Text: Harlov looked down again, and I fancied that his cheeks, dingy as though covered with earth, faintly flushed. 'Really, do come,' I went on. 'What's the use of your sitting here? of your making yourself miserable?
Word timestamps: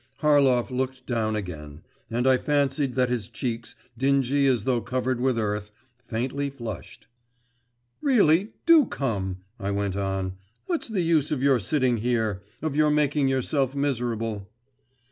Harlov 0.21 0.71
looked 0.71 1.05
down 1.05 1.35
again, 1.35 1.83
and 2.09 2.25
I 2.25 2.35
fancied 2.37 2.95
that 2.95 3.11
his 3.11 3.27
cheeks, 3.27 3.75
dingy 3.95 4.47
as 4.47 4.63
though 4.63 4.81
covered 4.81 5.21
with 5.21 5.37
earth, 5.37 5.69
faintly 6.07 6.49
flushed. 6.49 7.05
'Really, 8.01 8.53
do 8.65 8.87
come,' 8.87 9.41
I 9.59 9.69
went 9.69 9.95
on. 9.95 10.37
'What's 10.65 10.87
the 10.87 11.01
use 11.03 11.31
of 11.31 11.43
your 11.43 11.59
sitting 11.59 11.97
here? 11.97 12.41
of 12.63 12.75
your 12.75 12.89
making 12.89 13.27
yourself 13.27 13.75
miserable? 13.75 14.49